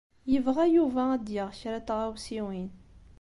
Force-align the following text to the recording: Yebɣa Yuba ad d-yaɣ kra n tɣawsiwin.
Yebɣa 0.31 0.65
Yuba 0.75 1.03
ad 1.13 1.21
d-yaɣ 1.25 1.49
kra 1.59 1.79
n 1.81 1.85
tɣawsiwin. 1.87 2.69